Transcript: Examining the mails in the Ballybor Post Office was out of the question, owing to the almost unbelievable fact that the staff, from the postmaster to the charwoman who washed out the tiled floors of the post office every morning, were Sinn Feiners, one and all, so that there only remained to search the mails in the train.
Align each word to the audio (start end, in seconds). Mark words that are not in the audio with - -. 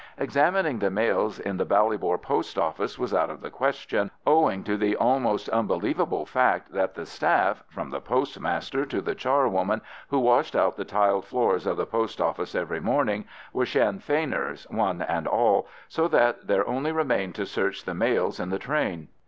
Examining 0.17 0.79
the 0.79 0.89
mails 0.89 1.37
in 1.37 1.57
the 1.57 1.63
Ballybor 1.63 2.19
Post 2.19 2.57
Office 2.57 2.97
was 2.97 3.13
out 3.13 3.29
of 3.29 3.39
the 3.39 3.51
question, 3.51 4.09
owing 4.25 4.63
to 4.63 4.75
the 4.75 4.95
almost 4.95 5.47
unbelievable 5.49 6.25
fact 6.25 6.71
that 6.73 6.95
the 6.95 7.05
staff, 7.05 7.63
from 7.69 7.91
the 7.91 8.01
postmaster 8.01 8.83
to 8.83 8.99
the 8.99 9.13
charwoman 9.13 9.79
who 10.07 10.17
washed 10.17 10.55
out 10.55 10.75
the 10.75 10.85
tiled 10.85 11.25
floors 11.25 11.67
of 11.67 11.77
the 11.77 11.85
post 11.85 12.19
office 12.19 12.55
every 12.55 12.79
morning, 12.79 13.25
were 13.53 13.63
Sinn 13.63 13.99
Feiners, 13.99 14.65
one 14.71 15.03
and 15.03 15.27
all, 15.27 15.67
so 15.87 16.07
that 16.07 16.47
there 16.47 16.67
only 16.67 16.91
remained 16.91 17.35
to 17.35 17.45
search 17.45 17.83
the 17.85 17.93
mails 17.93 18.39
in 18.39 18.49
the 18.49 18.57
train. 18.57 19.07